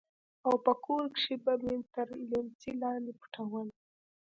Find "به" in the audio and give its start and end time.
1.43-1.53